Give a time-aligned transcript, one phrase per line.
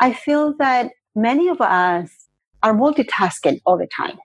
[0.00, 2.10] I feel that many of us
[2.62, 4.18] are multitasking all the time.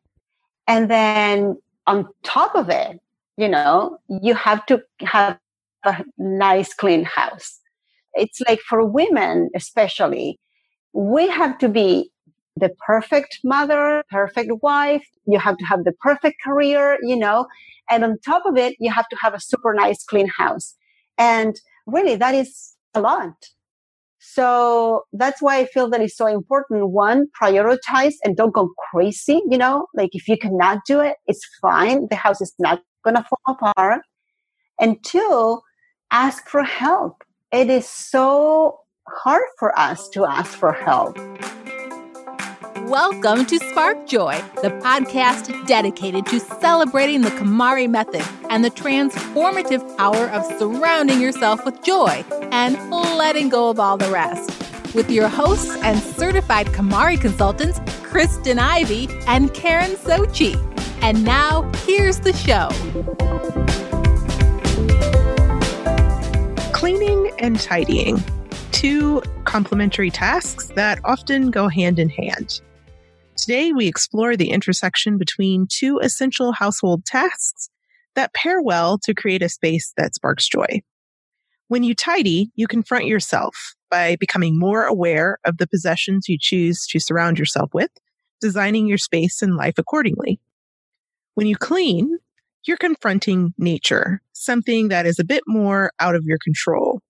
[0.67, 2.99] And then on top of it,
[3.37, 5.37] you know, you have to have
[5.83, 7.59] a nice, clean house.
[8.13, 10.39] It's like for women, especially,
[10.93, 12.11] we have to be
[12.57, 15.05] the perfect mother, perfect wife.
[15.25, 17.47] You have to have the perfect career, you know,
[17.89, 20.75] and on top of it, you have to have a super nice, clean house.
[21.17, 23.33] And really, that is a lot.
[24.23, 26.89] So that's why I feel that it's so important.
[26.89, 29.41] One, prioritize and don't go crazy.
[29.49, 32.07] You know, like if you cannot do it, it's fine.
[32.09, 34.01] The house is not going to fall apart.
[34.79, 35.59] And two,
[36.11, 37.23] ask for help.
[37.51, 41.17] It is so hard for us to ask for help.
[42.91, 49.97] Welcome to Spark Joy, the podcast dedicated to celebrating the KonMari method and the transformative
[49.97, 54.49] power of surrounding yourself with joy and letting go of all the rest.
[54.93, 60.57] With your hosts and certified KonMari consultants, Kristen Ivy and Karen Sochi.
[61.01, 62.67] And now, here's the show.
[66.73, 68.21] Cleaning and tidying,
[68.73, 72.59] two complementary tasks that often go hand in hand.
[73.41, 77.71] Today, we explore the intersection between two essential household tasks
[78.13, 80.83] that pair well to create a space that sparks joy.
[81.67, 86.85] When you tidy, you confront yourself by becoming more aware of the possessions you choose
[86.85, 87.89] to surround yourself with,
[88.41, 90.39] designing your space and life accordingly.
[91.33, 92.19] When you clean,
[92.67, 97.01] you're confronting nature, something that is a bit more out of your control.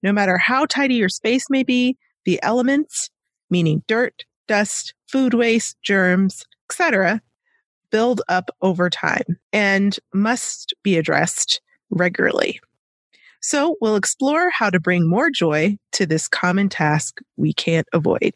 [0.00, 3.10] No matter how tidy your space may be, the elements,
[3.50, 4.22] meaning dirt,
[4.52, 7.22] dust, food waste, germs, etc.,
[7.90, 12.60] build up over time and must be addressed regularly.
[13.40, 18.32] So we'll explore how to bring more joy to this common task we can't avoid.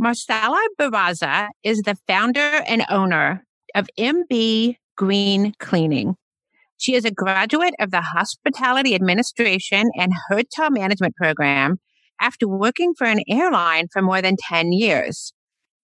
[0.00, 3.44] Marcela Barraza is the founder and owner
[3.76, 6.16] of MB Green Cleaning.
[6.78, 11.78] She is a graduate of the Hospitality Administration and Hotel Management program
[12.20, 15.32] after working for an airline for more than 10 years.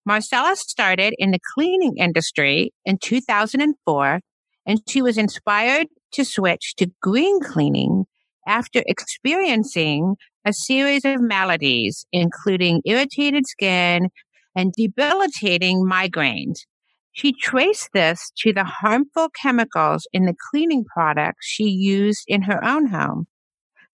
[0.07, 4.21] Marcella started in the cleaning industry in 2004,
[4.67, 8.07] and she was inspired to switch to green cleaning
[8.47, 14.09] after experiencing a series of maladies, including irritated skin
[14.57, 16.61] and debilitating migraines.
[17.13, 22.65] She traced this to the harmful chemicals in the cleaning products she used in her
[22.65, 23.27] own home.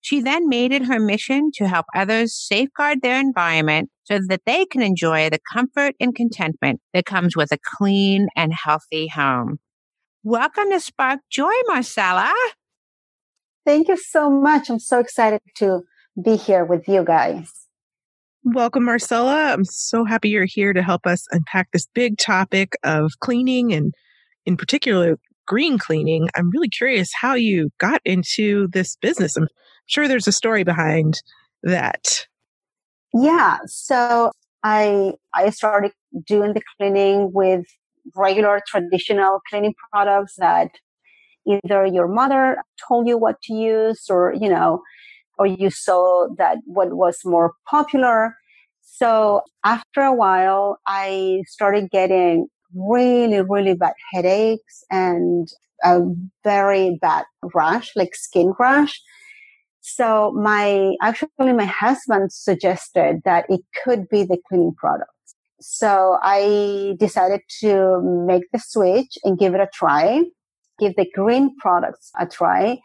[0.07, 4.65] She then made it her mission to help others safeguard their environment so that they
[4.65, 9.59] can enjoy the comfort and contentment that comes with a clean and healthy home.
[10.23, 12.33] Welcome to Spark Joy, Marcella.
[13.65, 14.71] Thank you so much.
[14.71, 15.81] I'm so excited to
[16.23, 17.51] be here with you guys.
[18.45, 19.55] Welcome, Marcella.
[19.55, 23.93] I'm so happy you're here to help us unpack this big topic of cleaning and,
[24.45, 25.19] in particular,
[25.49, 26.29] green cleaning.
[26.37, 29.37] I'm really curious how you got into this business.
[29.37, 29.49] I'm
[29.87, 31.21] sure there's a story behind
[31.63, 32.27] that.
[33.15, 33.59] Yeah.
[33.67, 34.33] So
[34.63, 35.93] I I started
[36.27, 37.65] doing the cleaning with
[38.15, 40.71] regular traditional cleaning products that
[41.47, 42.59] either your mother
[42.89, 44.83] told you what to use or you know
[45.39, 48.37] or you saw that what was more popular
[48.81, 55.49] so after a while i started getting really really bad headaches and
[55.85, 56.01] a
[56.45, 59.01] very bad rash like skin rash
[59.89, 65.37] so my, actually my husband suggested that it could be the cleaning products.
[65.61, 70.25] So I decided to make the switch and give it a try,
[70.81, 72.81] give the green products a try.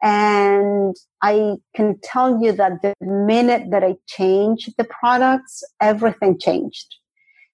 [0.00, 6.86] And I can tell you that the minute that I changed the products, everything changed.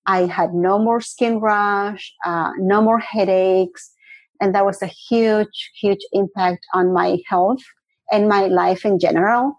[0.04, 3.92] I had no more skin rash, uh, no more headaches.
[4.42, 7.62] And that was a huge, huge impact on my health
[8.12, 9.54] and my life in general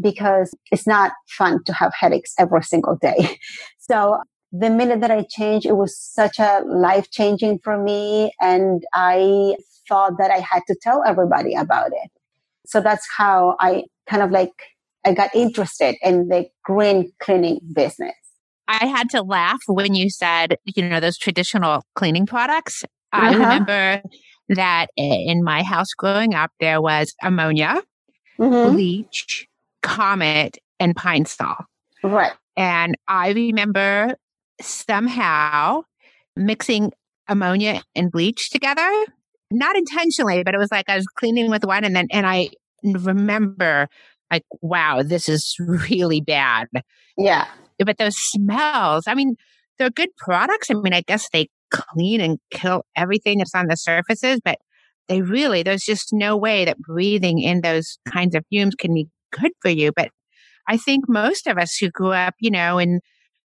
[0.00, 3.38] because it's not fun to have headaches every single day.
[3.78, 4.18] So
[4.52, 8.32] the minute that I changed, it was such a life changing for me.
[8.40, 9.56] And I
[9.88, 12.10] thought that I had to tell everybody about it.
[12.66, 14.52] So that's how I kind of like,
[15.04, 18.14] I got interested in the green cleaning business.
[18.68, 22.84] I had to laugh when you said, you know, those traditional cleaning products.
[23.12, 23.26] Uh-huh.
[23.26, 24.02] I remember
[24.50, 27.82] that in my house growing up, there was ammonia,
[28.40, 28.72] mm-hmm.
[28.72, 29.46] bleach,
[29.82, 31.56] comet, and pine sol.
[32.02, 32.32] Right.
[32.56, 34.16] And I remember
[34.60, 35.82] somehow
[36.36, 36.92] mixing
[37.28, 38.88] ammonia and bleach together,
[39.50, 42.48] not intentionally, but it was like I was cleaning with one and then, and I
[42.82, 43.88] remember
[44.30, 46.68] like, wow, this is really bad.
[47.16, 47.46] Yeah.
[47.78, 49.36] but those smells, I mean,
[49.78, 50.70] they're good products.
[50.70, 54.58] I mean, I guess they clean and kill everything that's on the surfaces, but
[55.10, 59.08] they really, there's just no way that breathing in those kinds of fumes can be
[59.32, 59.90] good for you.
[59.94, 60.10] But
[60.68, 63.00] I think most of us who grew up, you know, in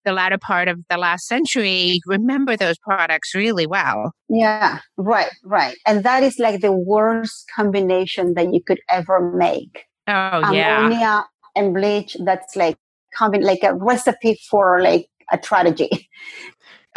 [0.04, 4.12] the latter part of the last century remember those products really well.
[4.28, 5.78] Yeah, right, right.
[5.86, 9.86] And that is like the worst combination that you could ever make.
[10.08, 10.80] Oh, yeah.
[10.80, 11.26] Ammonia
[11.56, 12.78] and bleach, that's like
[13.16, 16.10] combi- like a recipe for like a tragedy.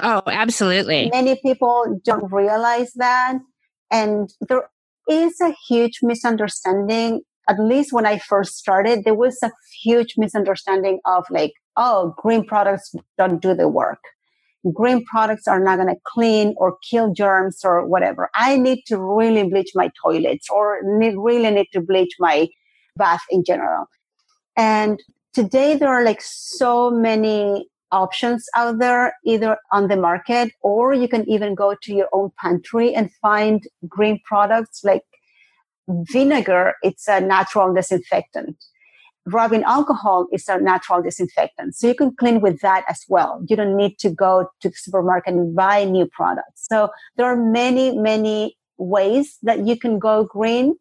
[0.00, 1.10] Oh, absolutely.
[1.12, 3.36] Many people don't realize that.
[3.90, 4.68] And there
[5.08, 7.22] is a huge misunderstanding.
[7.48, 9.50] At least when I first started, there was a
[9.82, 13.98] huge misunderstanding of like, oh, green products don't do the work.
[14.72, 18.30] Green products are not going to clean or kill germs or whatever.
[18.34, 22.48] I need to really bleach my toilets or need, really need to bleach my
[22.96, 23.84] bath in general.
[24.56, 24.98] And
[25.34, 31.08] today there are like so many options out there, either on the market or you
[31.08, 35.02] can even go to your own pantry and find green products like
[35.88, 36.74] vinegar.
[36.82, 38.56] It's a natural disinfectant.
[39.26, 41.76] Rubbing alcohol is a natural disinfectant.
[41.76, 43.42] So you can clean with that as well.
[43.48, 46.66] You don't need to go to the supermarket and buy new products.
[46.68, 50.74] So there are many, many ways that you can go green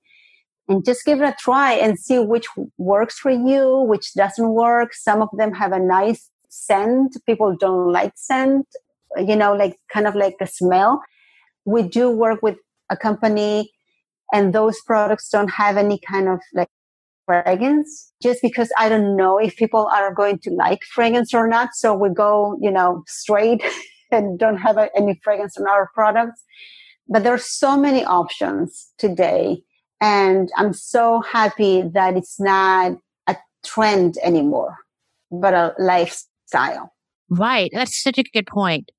[0.68, 4.94] and just give it a try and see which works for you, which doesn't work.
[4.94, 7.18] Some of them have a nice scent.
[7.26, 8.68] People don't like scent,
[9.18, 11.02] you know, like kind of like the smell.
[11.66, 12.58] We do work with
[12.90, 13.72] a company
[14.32, 16.70] and those products don't have any kind of like
[17.26, 21.70] fragrance just because I don't know if people are going to like fragrance or not.
[21.74, 23.64] So we go, you know, straight
[24.12, 26.44] and don't have any fragrance on our products.
[27.08, 29.64] But there are so many options today.
[30.02, 32.94] And I'm so happy that it's not
[33.28, 34.78] a trend anymore,
[35.32, 36.94] but a lifestyle style.
[37.30, 37.72] Right.
[37.74, 38.92] That's such a good point.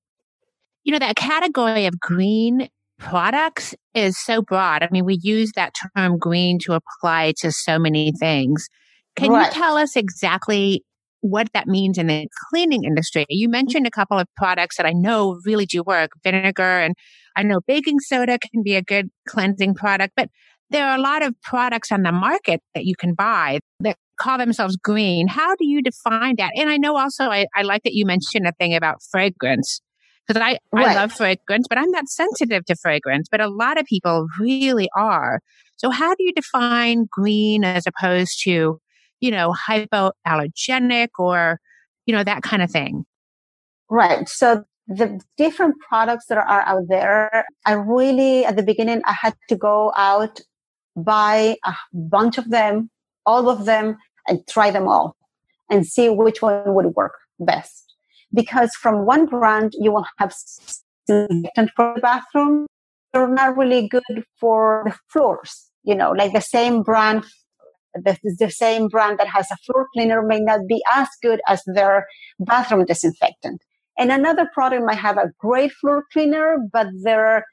[0.82, 2.68] You know, that category of green
[2.98, 4.82] products is so broad.
[4.82, 8.68] I mean, we use that term green to apply to so many things.
[9.16, 9.46] Can right.
[9.46, 10.84] you tell us exactly
[11.20, 13.24] what that means in the cleaning industry?
[13.28, 16.94] You mentioned a couple of products that I know really do work vinegar, and
[17.36, 20.28] I know baking soda can be a good cleansing product, but
[20.70, 24.38] there are a lot of products on the market that you can buy that call
[24.38, 25.28] themselves green.
[25.28, 26.52] How do you define that?
[26.56, 29.80] And I know also, I, I like that you mentioned a thing about fragrance
[30.26, 30.88] because I, right.
[30.88, 34.88] I love fragrance, but I'm not sensitive to fragrance, but a lot of people really
[34.96, 35.40] are.
[35.76, 38.78] So how do you define green as opposed to,
[39.20, 41.58] you know, hypoallergenic or,
[42.06, 43.04] you know, that kind of thing?
[43.90, 44.28] Right.
[44.28, 49.34] So the different products that are out there, I really, at the beginning, I had
[49.48, 50.40] to go out,
[50.96, 52.90] buy a bunch of them,
[53.26, 53.96] all of them
[54.28, 55.16] and try them all
[55.70, 57.94] and see which one would work best.
[58.32, 60.34] Because from one brand, you will have
[61.06, 62.66] disinfectant for the bathroom.
[63.12, 65.70] They're not really good for the floors.
[65.84, 67.24] You know, like the same brand,
[67.94, 71.62] the, the same brand that has a floor cleaner may not be as good as
[71.66, 72.06] their
[72.40, 73.62] bathroom disinfectant.
[73.96, 77.44] And another product might have a great floor cleaner, but their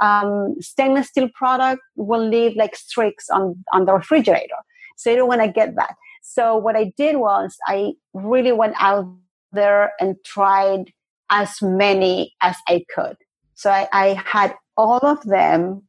[0.00, 4.54] um, stainless steel product will leave like streaks on, on the refrigerator.
[5.00, 5.94] So you don't want to get that.
[6.22, 9.06] So what I did was I really went out
[9.52, 10.92] there and tried
[11.30, 13.16] as many as I could.
[13.54, 15.82] So I, I had all of them.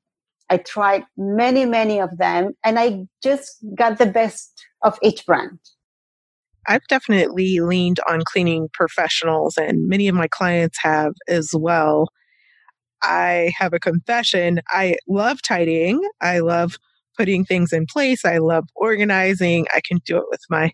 [0.49, 5.59] I tried many, many of them, and I just got the best of each brand.
[6.67, 12.09] I've definitely leaned on cleaning professionals, and many of my clients have as well.
[13.03, 14.61] I have a confession.
[14.69, 16.01] I love tidying.
[16.21, 16.77] I love
[17.21, 18.25] putting things in place.
[18.25, 19.67] I love organizing.
[19.75, 20.71] I can do it with my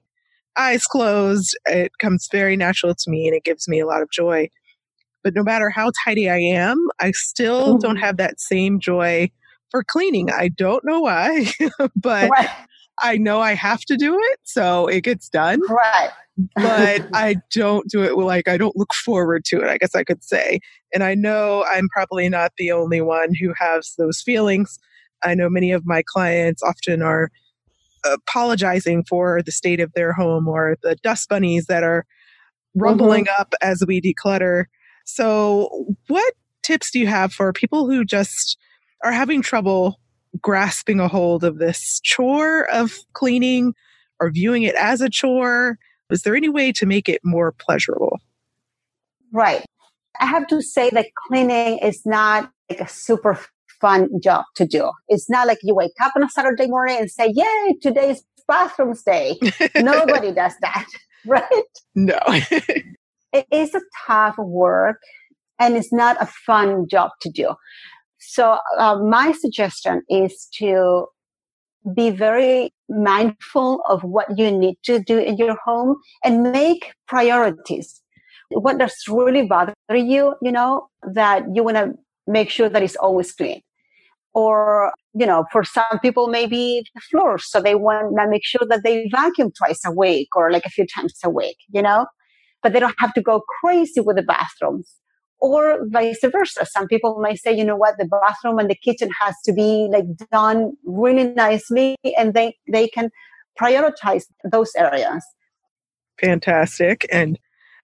[0.58, 1.58] eyes closed.
[1.66, 4.48] It comes very natural to me and it gives me a lot of joy.
[5.26, 7.80] But no matter how tidy I am, I still mm-hmm.
[7.80, 9.30] don't have that same joy
[9.72, 10.32] for cleaning.
[10.32, 11.52] I don't know why,
[11.98, 12.50] but right.
[13.04, 14.40] I know I have to do it.
[14.46, 15.60] So it gets done.
[15.68, 16.12] Right.
[16.56, 20.06] but I don't do it like I don't look forward to it, I guess I
[20.06, 20.62] could say.
[20.94, 24.80] And I know I'm probably not the only one who has those feelings.
[25.24, 27.30] I know many of my clients often are
[28.06, 32.06] apologizing for the state of their home or the dust bunnies that are
[32.76, 33.42] rumbling mm-hmm.
[33.42, 34.66] up as we declutter.
[35.06, 36.34] So, what
[36.64, 38.58] tips do you have for people who just
[39.04, 40.00] are having trouble
[40.42, 43.74] grasping a hold of this chore of cleaning
[44.20, 45.78] or viewing it as a chore?
[46.10, 48.20] Is there any way to make it more pleasurable?
[49.32, 49.66] Right.
[50.20, 53.40] I have to say that cleaning is not like a super
[53.80, 54.92] fun job to do.
[55.08, 58.94] It's not like you wake up on a Saturday morning and say, Yay, today's bathroom
[59.06, 59.38] day.
[59.76, 60.86] Nobody does that,
[61.26, 61.64] right?
[61.96, 62.20] No.
[62.28, 65.02] it is a tough work
[65.60, 67.54] and it's not a fun job to do.
[68.20, 71.06] So uh, my suggestion is to
[71.94, 78.02] be very mindful of what you need to do in your home and make priorities.
[78.50, 81.94] What does really bother you, you know, that you want to
[82.28, 83.62] make sure that it's always clean.
[84.38, 87.50] Or, you know, for some people, maybe the floors.
[87.50, 90.70] So they want to make sure that they vacuum twice a week or like a
[90.70, 92.06] few times a week, you know,
[92.62, 94.94] but they don't have to go crazy with the bathrooms
[95.40, 96.68] or vice versa.
[96.68, 99.88] Some people might say, you know what, the bathroom and the kitchen has to be
[99.92, 103.10] like done really nicely and they, they can
[103.60, 105.26] prioritize those areas.
[106.22, 107.08] Fantastic.
[107.12, 107.40] And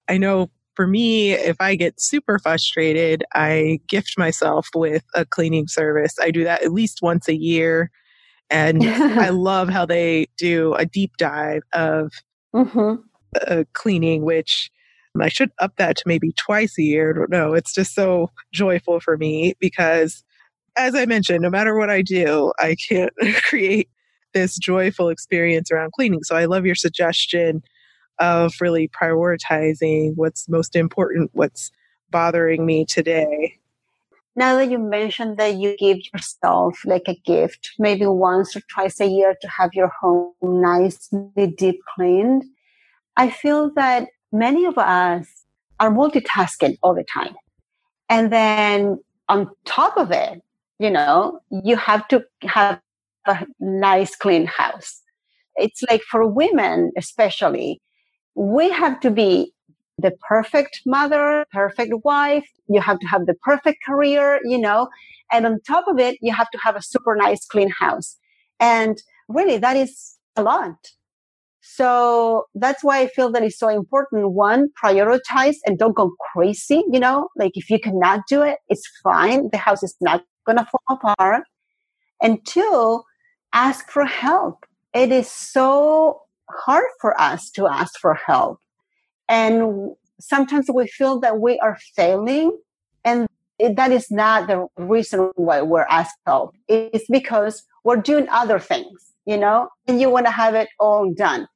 [0.07, 5.67] I know for me, if I get super frustrated, I gift myself with a cleaning
[5.67, 6.15] service.
[6.21, 7.91] I do that at least once a year.
[8.49, 12.11] And I love how they do a deep dive of
[12.55, 12.95] mm-hmm.
[13.47, 14.71] uh, cleaning, which
[15.21, 17.11] I should up that to maybe twice a year.
[17.11, 17.53] I don't know.
[17.53, 20.23] It's just so joyful for me because,
[20.77, 23.13] as I mentioned, no matter what I do, I can't
[23.43, 23.89] create
[24.33, 26.23] this joyful experience around cleaning.
[26.23, 27.61] So I love your suggestion
[28.23, 31.71] of really prioritizing what's most important, what's
[32.09, 33.57] bothering me today.
[34.35, 38.99] Now that you mentioned that you give yourself like a gift, maybe once or twice
[38.99, 42.43] a year to have your home nicely deep cleaned,
[43.15, 45.27] I feel that many of us
[45.79, 47.35] are multitasking all the time.
[48.09, 48.99] And then
[49.29, 50.41] on top of it,
[50.79, 52.81] you know, you have to have
[53.27, 55.01] a nice, clean house.
[55.55, 57.81] It's like for women, especially,
[58.35, 59.53] we have to be
[59.97, 62.47] the perfect mother, perfect wife.
[62.67, 64.89] You have to have the perfect career, you know,
[65.31, 68.17] and on top of it, you have to have a super nice, clean house.
[68.59, 68.97] And
[69.27, 70.75] really, that is a lot.
[71.61, 74.31] So that's why I feel that it's so important.
[74.31, 76.83] One, prioritize and don't go crazy.
[76.91, 79.49] You know, like if you cannot do it, it's fine.
[79.51, 81.43] The house is not going to fall apart.
[82.21, 83.01] And two,
[83.53, 84.65] ask for help.
[84.93, 86.21] It is so
[86.65, 88.59] hard for us to ask for help.
[89.29, 92.57] And sometimes we feel that we are failing
[93.03, 93.27] and
[93.59, 96.55] that is not the reason why we're asked help.
[96.67, 101.13] It's because we're doing other things, you know, and you want to have it all
[101.13, 101.47] done.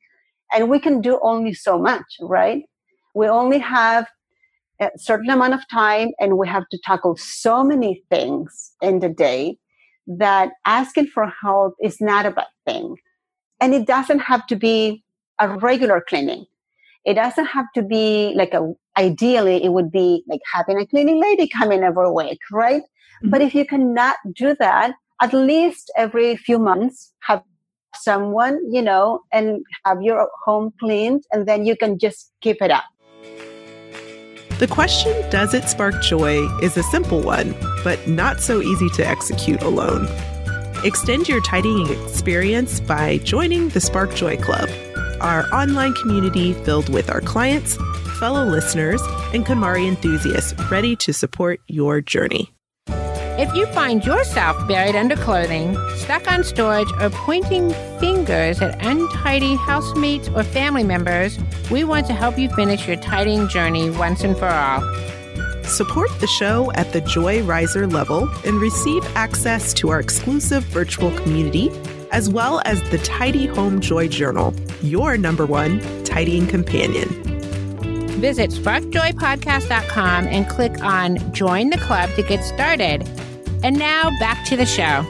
[0.54, 2.64] And we can do only so much, right?
[3.16, 4.08] We only have
[4.80, 9.10] a certain amount of time and we have to tackle so many things in the
[9.10, 9.58] day
[10.06, 12.96] that asking for help is not a bad thing.
[13.60, 15.04] And it doesn't have to be
[15.40, 16.46] a regular cleaning.
[17.06, 21.22] It doesn't have to be like a, ideally it would be like having a cleaning
[21.22, 22.82] lady come in every week, right?
[22.82, 23.30] Mm-hmm.
[23.30, 27.42] But if you cannot do that, at least every few months, have
[27.96, 32.72] someone, you know, and have your home cleaned and then you can just keep it
[32.72, 32.84] up.
[34.60, 39.08] The question, does it spark joy, is a simple one, but not so easy to
[39.08, 40.08] execute alone.
[40.84, 44.70] Extend your tidying experience by joining the Spark Joy Club,
[45.22, 47.78] our online community filled with our clients,
[48.20, 49.02] fellow listeners,
[49.34, 52.54] and KonMari enthusiasts ready to support your journey.
[52.90, 59.56] If you find yourself buried under clothing, stuck on storage, or pointing fingers at untidy
[59.56, 61.40] housemates or family members,
[61.72, 64.82] we want to help you finish your tidying journey once and for all.
[65.68, 71.12] Support the show at the Joy Riser level and receive access to our exclusive virtual
[71.12, 71.70] community,
[72.12, 77.10] as well as the Tidy Home Joy Journal, your number one tidying companion.
[78.22, 83.08] Visit sparkjoypodcast.com and click on Join the Club to get started.
[83.62, 85.04] And now back to the show.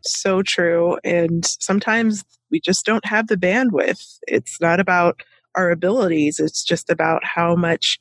[0.00, 0.98] So true.
[1.04, 4.18] And sometimes we just don't have the bandwidth.
[4.26, 5.20] It's not about
[5.54, 6.38] our abilities.
[6.38, 7.98] It's just about how much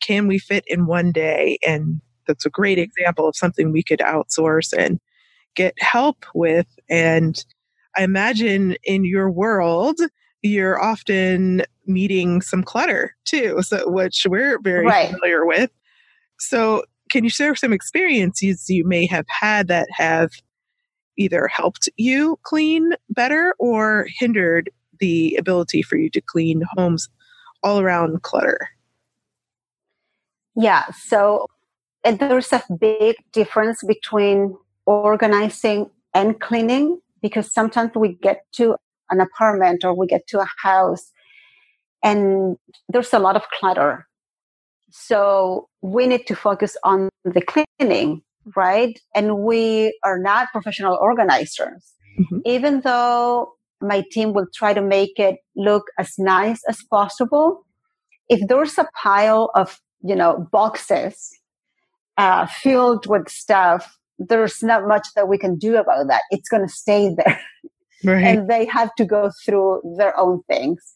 [0.00, 1.58] can we fit in one day.
[1.66, 4.98] And that's a great example of something we could outsource and
[5.54, 6.66] get help with.
[6.88, 7.42] And
[7.96, 9.98] I imagine in your world,
[10.42, 15.10] you're often meeting some clutter too, so which we're very right.
[15.10, 15.70] familiar with.
[16.38, 20.30] So, can you share some experiences you may have had that have
[21.16, 24.70] either helped you clean better or hindered
[25.00, 27.08] the ability for you to clean homes
[27.62, 28.58] all around clutter?
[30.56, 31.46] Yeah, so
[32.04, 38.76] there's a big difference between organizing and cleaning because sometimes we get to
[39.10, 41.10] an apartment or we get to a house
[42.02, 42.56] and
[42.88, 44.06] there's a lot of clutter.
[44.90, 48.22] So we need to focus on the cleaning,
[48.54, 48.98] right?
[49.14, 51.94] And we are not professional organizers.
[52.20, 52.38] Mm-hmm.
[52.44, 57.64] Even though my team will try to make it look as nice as possible.
[58.28, 61.30] If there's a pile of, you know, boxes
[62.16, 66.22] uh, filled with stuff, there's not much that we can do about that.
[66.30, 67.40] It's going to stay there.
[68.04, 68.22] Right.
[68.22, 70.94] and they have to go through their own things.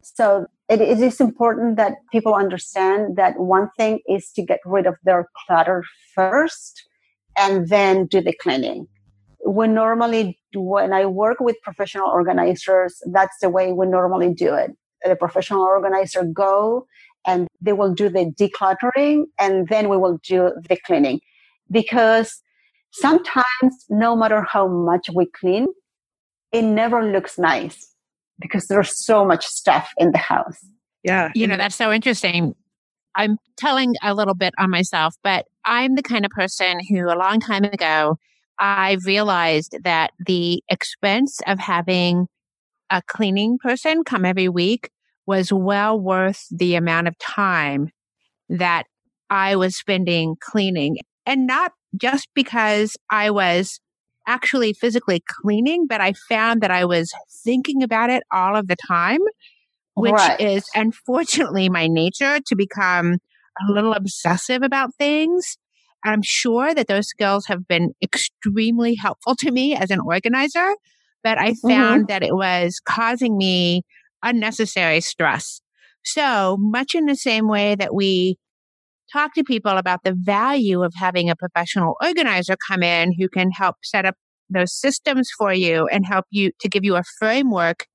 [0.00, 4.86] So it, it is important that people understand that one thing is to get rid
[4.86, 6.84] of their clutter first
[7.36, 8.88] and then do the cleaning.
[9.46, 14.72] We normally, when I work with professional organizers, that's the way we normally do it.
[15.04, 16.86] The professional organizer go
[17.26, 21.20] and they will do the decluttering and then we will do the cleaning.
[21.70, 22.42] Because
[22.92, 23.44] sometimes,
[23.88, 25.66] no matter how much we clean,
[26.52, 27.92] it never looks nice
[28.38, 30.58] because there's so much stuff in the house.
[31.02, 31.30] Yeah.
[31.34, 32.54] You know, that's so interesting.
[33.14, 37.16] I'm telling a little bit on myself, but I'm the kind of person who a
[37.16, 38.18] long time ago,
[38.58, 42.26] I realized that the expense of having
[42.90, 44.90] a cleaning person come every week
[45.26, 47.90] was well worth the amount of time
[48.48, 48.84] that
[49.28, 50.98] I was spending cleaning.
[51.26, 53.80] And not just because I was
[54.26, 57.12] actually physically cleaning, but I found that I was
[57.44, 59.20] thinking about it all of the time,
[59.94, 60.40] which right.
[60.40, 63.18] is unfortunately my nature to become
[63.68, 65.56] a little obsessive about things.
[66.04, 70.74] I'm sure that those skills have been extremely helpful to me as an organizer,
[71.22, 71.68] but I mm-hmm.
[71.68, 72.06] found mm-hmm.
[72.12, 73.82] that it was causing me
[74.22, 75.60] unnecessary stress.
[76.04, 78.38] So much in the same way that we
[79.12, 83.50] talk to people about the value of having a professional organizer come in who can
[83.50, 84.14] help set up
[84.48, 87.86] those systems for you and help you to give you a framework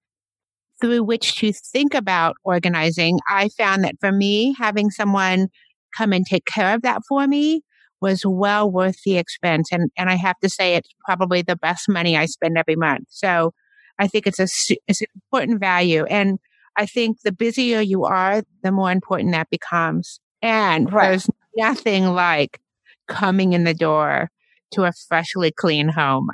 [0.81, 3.20] through which to think about organizing.
[3.29, 5.48] I found that for me, having someone
[5.96, 7.62] come and take care of that for me
[8.01, 9.70] was well worth the expense.
[9.72, 13.05] And, and I have to say, it's probably the best money I spend every month.
[13.10, 13.53] So
[14.00, 14.48] I think it's a,
[14.88, 16.05] it's an important value.
[16.05, 16.39] And
[16.75, 20.19] I think the busier you are, the more important that becomes.
[20.41, 21.10] And right.
[21.10, 22.60] there's nothing like
[23.08, 24.30] coming in the door
[24.71, 26.30] to a freshly clean home.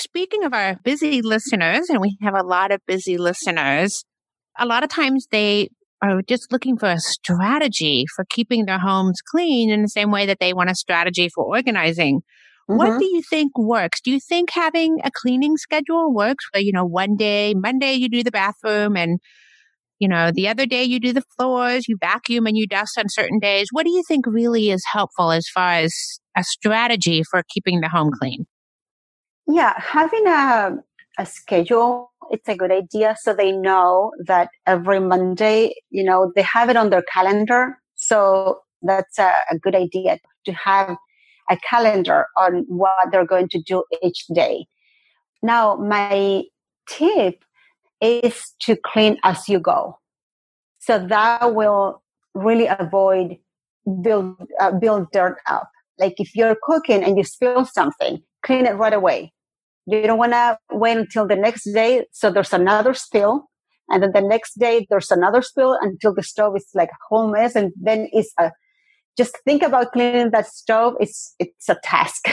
[0.00, 4.04] Speaking of our busy listeners, and we have a lot of busy listeners,
[4.58, 5.68] a lot of times they
[6.10, 10.26] are just looking for a strategy for keeping their homes clean in the same way
[10.26, 12.20] that they want a strategy for organizing.
[12.70, 12.76] Mm-hmm.
[12.76, 14.00] What do you think works?
[14.00, 18.08] Do you think having a cleaning schedule works where, you know, one day, Monday you
[18.08, 19.20] do the bathroom and
[20.00, 23.04] you know, the other day you do the floors, you vacuum and you dust on
[23.08, 23.68] certain days.
[23.70, 25.94] What do you think really is helpful as far as
[26.36, 28.44] a strategy for keeping the home clean?
[29.46, 30.78] Yeah, having a,
[31.18, 33.16] a schedule, it's a good idea.
[33.20, 37.78] So they know that every Monday, you know, they have it on their calendar.
[37.94, 40.96] So that's a, a good idea to have
[41.50, 44.66] a calendar on what they're going to do each day.
[45.42, 46.44] Now, my
[46.88, 47.44] tip
[48.00, 49.98] is to clean as you go.
[50.78, 52.02] So that will
[52.34, 53.38] really avoid
[54.02, 55.68] build uh, build dirt up.
[55.98, 59.32] Like if you're cooking and you spill something, clean it right away.
[59.86, 62.06] You don't want to wait until the next day.
[62.12, 63.48] So there's another spill.
[63.90, 67.30] And then the next day there's another spill until the stove is like a whole
[67.30, 67.54] mess.
[67.54, 68.50] And then it's a,
[69.16, 70.94] just think about cleaning that stove.
[71.00, 72.26] It's, it's a task.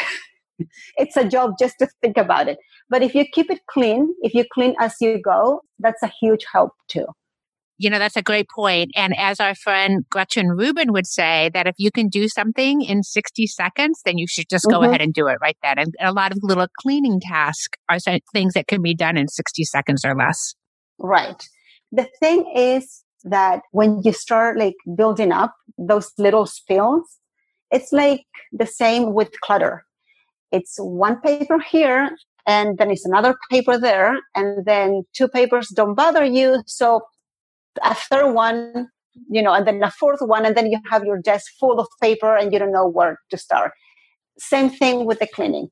[0.97, 2.57] it's a job just to think about it.
[2.89, 6.45] But if you keep it clean, if you clean as you go, that's a huge
[6.51, 7.07] help too.
[7.81, 8.91] You know, that's a great point.
[8.95, 13.03] And as our friend Gretchen Rubin would say, that if you can do something in
[13.03, 14.89] 60 seconds, then you should just go mm-hmm.
[14.89, 15.79] ahead and do it right then.
[15.79, 17.97] And a lot of little cleaning tasks are
[18.33, 20.53] things that can be done in 60 seconds or less.
[20.99, 21.47] Right.
[21.91, 27.17] The thing is that when you start like building up those little spills,
[27.71, 29.85] it's like the same with clutter
[30.51, 32.11] it's one paper here
[32.45, 37.01] and then it's another paper there and then two papers don't bother you so
[37.83, 38.89] a third one
[39.29, 41.87] you know and then a fourth one and then you have your desk full of
[42.01, 43.71] paper and you don't know where to start.
[44.37, 45.69] Same thing with the cleaning.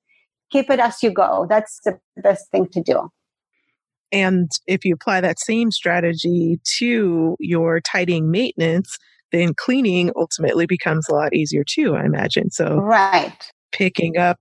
[0.51, 1.45] Keep it as you go.
[1.49, 3.09] That's the best thing to do.
[4.11, 8.97] And if you apply that same strategy to your tidying maintenance
[9.31, 12.49] then cleaning ultimately becomes a lot easier too i imagine.
[12.49, 13.51] So right.
[13.71, 14.39] picking up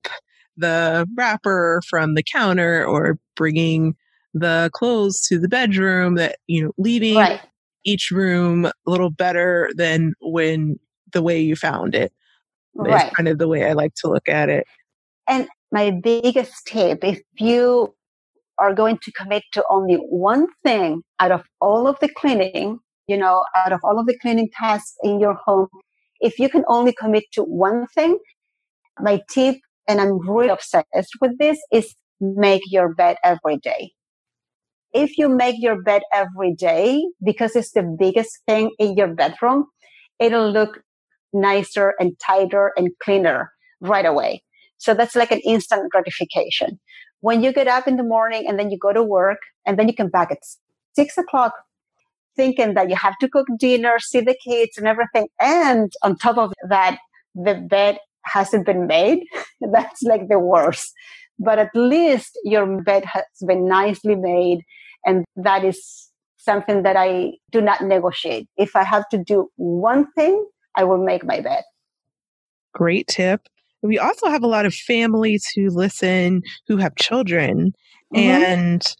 [0.57, 3.95] the wrapper from the counter or bringing
[4.35, 7.41] the clothes to the bedroom that you know leaving right.
[7.85, 10.79] each room a little better than when
[11.13, 12.13] the way you found it
[12.75, 13.07] right.
[13.07, 14.67] is kind of the way i like to look at it
[15.27, 17.95] and my biggest tip if you
[18.59, 23.17] are going to commit to only one thing out of all of the cleaning you
[23.17, 25.69] know out of all of the cleaning tasks in your home
[26.21, 28.19] if you can only commit to one thing
[29.01, 29.57] my tip
[29.89, 30.87] and I'm really obsessed
[31.21, 33.93] with this, is make your bed every day.
[34.93, 39.67] If you make your bed every day, because it's the biggest thing in your bedroom,
[40.19, 40.81] it'll look
[41.33, 44.43] nicer and tighter and cleaner right away.
[44.79, 46.81] So that's like an instant gratification.
[47.21, 49.89] When you get up in the morning and then you go to work and then
[49.89, 50.39] you come back at
[50.95, 51.53] six o'clock
[52.37, 55.27] thinking that you have to cook dinner, see the kids and everything.
[55.41, 56.99] And on top of that,
[57.35, 59.25] the bed hasn't been made.
[59.73, 60.93] that's like the worst.
[61.39, 64.63] But at least your bed has been nicely made.
[65.07, 68.49] And that is something that I do not negotiate.
[68.57, 71.63] If I have to do one thing, I will make my bed.
[72.75, 73.43] Great tip.
[73.83, 77.73] We also have a lot of families who listen who have children,
[78.15, 78.17] mm-hmm.
[78.19, 78.97] and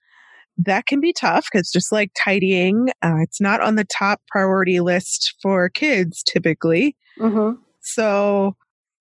[0.59, 4.81] that can be tough because just like tidying, uh, it's not on the top priority
[4.81, 6.97] list for kids typically.
[7.19, 7.61] Mm-hmm.
[7.81, 8.57] So,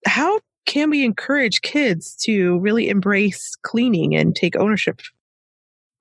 [0.05, 5.01] how can we encourage kids to really embrace cleaning and take ownership?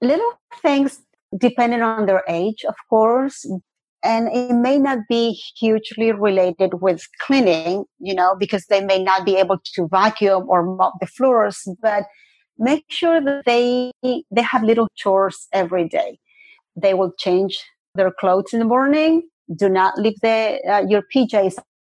[0.02, 1.00] Little things
[1.38, 3.46] depending on their age, of course,
[4.04, 9.24] and it may not be hugely related with cleaning, you know, because they may not
[9.24, 12.04] be able to vacuum or mop the floors, but
[12.58, 16.18] make sure that they they have little chores every day.
[16.76, 17.58] They will change
[17.94, 19.22] their clothes in the morning.
[19.54, 21.54] Do not leave the uh, your PJs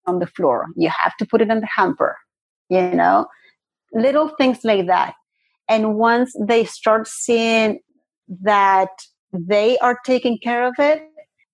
[0.05, 0.67] on the floor.
[0.75, 2.15] You have to put it in the hamper.
[2.69, 3.27] You know,
[3.93, 5.13] little things like that.
[5.69, 7.79] And once they start seeing
[8.41, 8.89] that
[9.33, 11.01] they are taking care of it,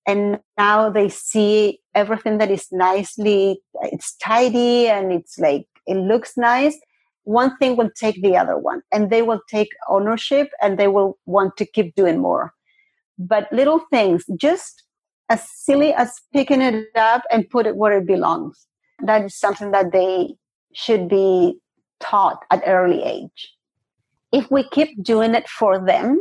[0.06, 6.38] and now they see everything that is nicely it's tidy and it's like it looks
[6.38, 6.78] nice
[7.24, 11.18] one thing will take the other one and they will take ownership and they will
[11.26, 12.54] want to keep doing more
[13.18, 14.84] but little things just
[15.30, 18.68] as silly as picking it up and put it where it belongs
[19.04, 20.36] that is something that they
[20.74, 21.58] should be
[22.00, 23.54] taught at early age
[24.32, 26.20] if we keep doing it for them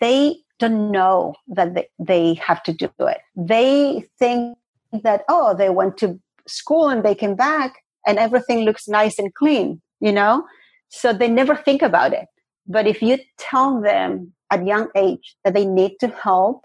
[0.00, 3.18] they don't know that they, they have to do it.
[3.36, 4.56] They think
[5.02, 7.74] that, oh, they went to school and they came back
[8.06, 10.46] and everything looks nice and clean, you know?
[10.88, 12.26] So they never think about it.
[12.66, 16.62] But if you tell them at young age that they need to help,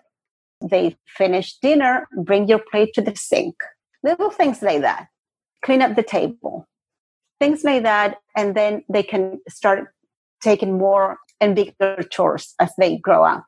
[0.61, 3.55] they finish dinner, bring your plate to the sink,
[4.03, 5.07] little things like that,
[5.63, 6.67] clean up the table,
[7.39, 8.17] things like that.
[8.35, 9.89] And then they can start
[10.41, 13.45] taking more and bigger chores as they grow up.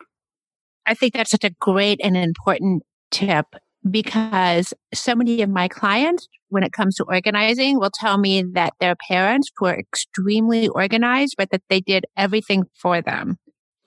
[0.86, 3.46] I think that's such a great and important tip
[3.90, 8.74] because so many of my clients, when it comes to organizing, will tell me that
[8.80, 13.38] their parents were extremely organized, but that they did everything for them.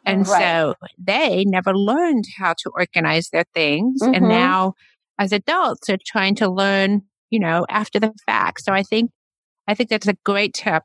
[0.05, 0.43] And right.
[0.43, 4.03] so they never learned how to organize their things.
[4.03, 4.15] Mm-hmm.
[4.15, 4.75] And now
[5.19, 7.03] as adults are trying to learn,
[7.33, 8.63] you know, after the fact.
[8.63, 9.11] So I think,
[9.67, 10.85] I think that's a great tip.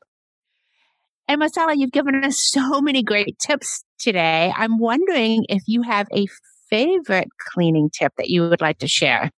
[1.28, 4.52] And Marcela, you've given us so many great tips today.
[4.56, 6.26] I'm wondering if you have a
[6.70, 9.30] favorite cleaning tip that you would like to share.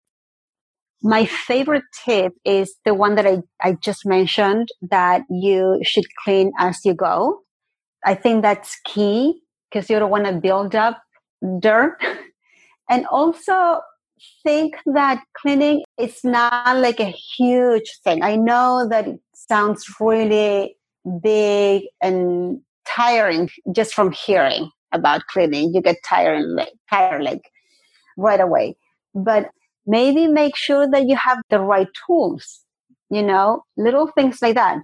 [1.02, 6.52] My favorite tip is the one that I, I just mentioned that you should clean
[6.60, 7.40] as you go.
[8.06, 11.02] I think that's key because you don't want to build up
[11.60, 11.98] dirt.
[12.90, 13.80] and also
[14.44, 18.24] think that cleaning is not like a huge thing.
[18.24, 20.76] I know that it sounds really
[21.22, 25.74] big and tiring just from hearing about cleaning.
[25.74, 27.42] You get tired, like, tired like
[28.18, 28.76] right away.
[29.14, 29.50] But
[29.86, 32.62] maybe make sure that you have the right tools,
[33.10, 34.80] you know, little things like that.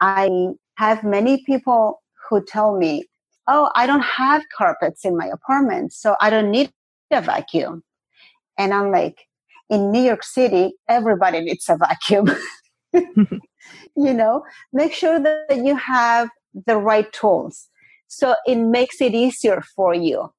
[0.00, 3.06] I have many people who tell me,
[3.50, 6.70] Oh, I don't have carpets in my apartment, so I don't need
[7.10, 7.82] a vacuum.
[8.58, 9.26] And I'm like,
[9.70, 12.28] in New York City, everybody needs a vacuum.
[12.92, 16.28] you know, make sure that you have
[16.66, 17.68] the right tools.
[18.08, 20.32] So it makes it easier for you.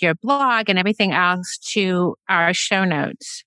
[0.00, 3.44] your blog and everything else to our show notes.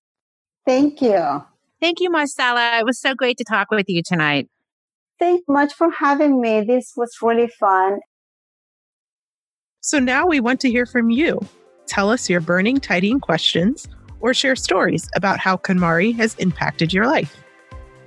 [0.65, 1.43] Thank you.
[1.81, 2.79] Thank you, Marcella.
[2.79, 4.47] It was so great to talk with you tonight.
[5.19, 6.61] Thank you much for having me.
[6.61, 7.99] This was really fun.
[9.81, 11.39] So now we want to hear from you.
[11.85, 13.87] Tell us your burning tidying questions
[14.19, 17.35] or share stories about how KonMari has impacted your life.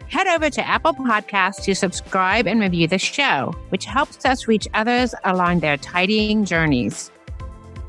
[0.09, 4.67] Head over to Apple Podcasts to subscribe and review the show, which helps us reach
[4.75, 7.13] others along their tidying journeys.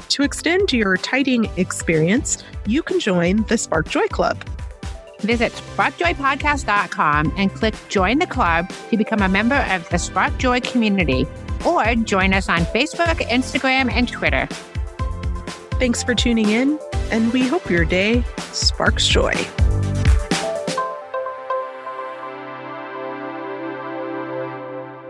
[0.09, 4.37] To extend your tidying experience, you can join the Spark Joy Club.
[5.21, 10.59] Visit sparkjoypodcast.com and click Join the Club to become a member of the Spark Joy
[10.61, 11.25] community,
[11.65, 14.47] or join us on Facebook, Instagram, and Twitter.
[15.79, 16.77] Thanks for tuning in,
[17.11, 19.33] and we hope your day sparks joy.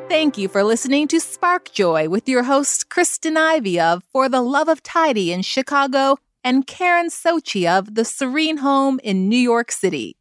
[0.10, 4.42] Thank you for listening to Spark Joy with your hosts Kristen Ivy of For the
[4.42, 9.72] Love of Tidy in Chicago and Karen Sochi of The Serene Home in New York
[9.72, 10.18] City.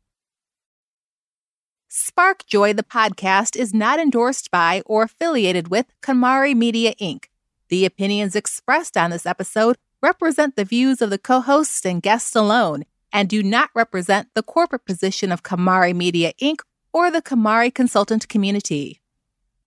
[1.89, 7.25] Spark Joy, the podcast, is not endorsed by or affiliated with KonMari Media Inc.
[7.69, 12.35] The opinions expressed on this episode represent the views of the co hosts and guests
[12.35, 16.61] alone and do not represent the corporate position of KonMari Media Inc.
[16.93, 19.01] or the KonMari consultant community.